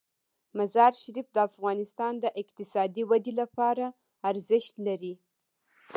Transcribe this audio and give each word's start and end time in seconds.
مزارشریف 0.57 1.27
د 1.33 1.37
افغانستان 1.49 2.13
د 2.19 2.25
اقتصادي 2.41 3.03
ودې 3.09 3.33
لپاره 3.41 3.85
ارزښت 4.29 4.75
لري. 4.87 5.13